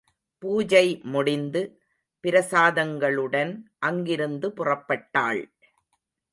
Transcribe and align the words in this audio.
பூஜை 0.39 1.01
முடிந்து, 1.03 1.61
பிரசாதங்களுடன் 2.23 3.53
அங்கிருந்து 3.79 4.49
புறப்பட்டாள். 4.49 5.43